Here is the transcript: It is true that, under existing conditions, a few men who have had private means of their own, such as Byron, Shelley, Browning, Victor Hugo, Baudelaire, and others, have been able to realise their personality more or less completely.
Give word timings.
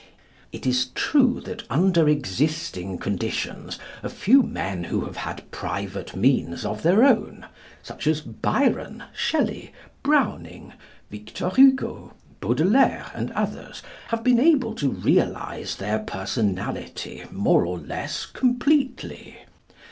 It 0.51 0.65
is 0.65 0.87
true 0.95 1.41
that, 1.41 1.61
under 1.69 2.09
existing 2.09 2.97
conditions, 2.97 3.77
a 4.01 4.09
few 4.09 4.41
men 4.41 4.85
who 4.85 5.01
have 5.05 5.17
had 5.17 5.51
private 5.51 6.15
means 6.15 6.65
of 6.65 6.81
their 6.81 7.03
own, 7.03 7.45
such 7.83 8.07
as 8.07 8.19
Byron, 8.21 9.03
Shelley, 9.13 9.71
Browning, 10.01 10.73
Victor 11.11 11.51
Hugo, 11.51 12.13
Baudelaire, 12.39 13.11
and 13.13 13.29
others, 13.33 13.83
have 14.07 14.23
been 14.23 14.39
able 14.39 14.73
to 14.73 14.89
realise 14.89 15.75
their 15.75 15.99
personality 15.99 17.23
more 17.31 17.63
or 17.63 17.77
less 17.77 18.25
completely. 18.25 19.37